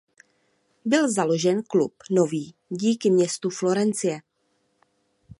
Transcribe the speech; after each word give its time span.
Byl 0.85 1.11
založen 1.11 1.63
klub 1.63 1.93
nový 2.11 2.55
díky 2.69 3.11
městu 3.11 3.49
Florencie. 3.49 4.19